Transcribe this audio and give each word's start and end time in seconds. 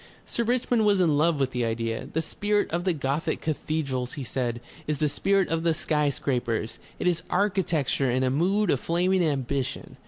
Sir 0.25 0.43
Richmond 0.43 0.83
was 0.83 0.99
in 0.99 1.15
love 1.15 1.39
with 1.39 1.53
his 1.53 1.63
idea. 1.63 2.07
"The 2.11 2.23
spirit 2.23 2.71
of 2.71 2.85
the 2.85 2.93
Gothic 2.93 3.39
cathedrals," 3.39 4.13
he 4.13 4.23
said, 4.23 4.59
"is 4.87 4.97
the 4.97 5.07
spirit 5.07 5.49
of 5.49 5.61
the 5.61 5.75
sky 5.75 6.09
scrapers. 6.09 6.79
It 6.97 7.05
is 7.05 7.21
architecture 7.29 8.09
in 8.09 8.23
a 8.23 8.31
mood 8.31 8.71
of 8.71 8.79
flaming 8.79 9.23
ambition. 9.23 9.97